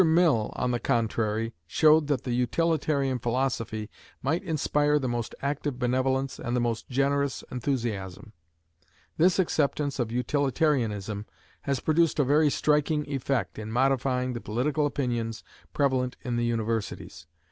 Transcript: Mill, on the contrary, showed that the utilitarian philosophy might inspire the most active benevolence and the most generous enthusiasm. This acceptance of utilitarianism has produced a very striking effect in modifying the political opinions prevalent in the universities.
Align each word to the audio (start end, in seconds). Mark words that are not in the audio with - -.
Mill, 0.03 0.49
on 0.55 0.71
the 0.71 0.79
contrary, 0.79 1.53
showed 1.67 2.07
that 2.07 2.23
the 2.23 2.33
utilitarian 2.33 3.19
philosophy 3.19 3.87
might 4.23 4.41
inspire 4.41 4.97
the 4.97 5.07
most 5.07 5.35
active 5.43 5.77
benevolence 5.77 6.39
and 6.39 6.55
the 6.55 6.59
most 6.59 6.89
generous 6.89 7.43
enthusiasm. 7.51 8.33
This 9.17 9.37
acceptance 9.37 9.99
of 9.99 10.11
utilitarianism 10.11 11.27
has 11.65 11.81
produced 11.81 12.17
a 12.17 12.23
very 12.23 12.49
striking 12.49 13.07
effect 13.07 13.59
in 13.59 13.71
modifying 13.71 14.33
the 14.33 14.41
political 14.41 14.87
opinions 14.87 15.43
prevalent 15.71 16.17
in 16.23 16.35
the 16.35 16.45
universities. 16.45 17.27